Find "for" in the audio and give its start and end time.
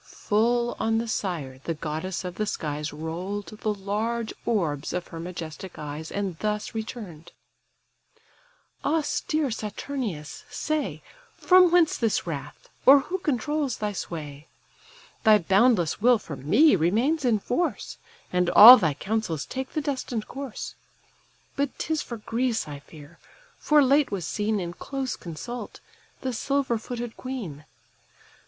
16.17-16.35, 22.01-22.17, 23.59-23.83